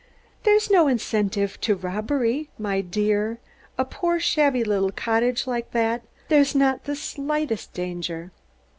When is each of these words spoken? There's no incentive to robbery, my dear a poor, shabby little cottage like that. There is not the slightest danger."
There's 0.45 0.71
no 0.71 0.87
incentive 0.87 1.61
to 1.61 1.75
robbery, 1.75 2.49
my 2.57 2.81
dear 2.81 3.37
a 3.77 3.85
poor, 3.85 4.19
shabby 4.19 4.63
little 4.63 4.89
cottage 4.91 5.45
like 5.45 5.73
that. 5.73 6.01
There 6.27 6.41
is 6.41 6.55
not 6.55 6.85
the 6.85 6.95
slightest 6.95 7.71
danger." 7.73 8.31